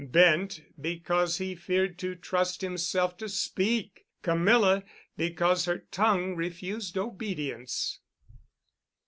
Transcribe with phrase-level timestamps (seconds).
[0.03, 4.83] Bent, because he feared to trust himself to speak—Camilla,
[5.15, 7.99] because her tongue refused obedience.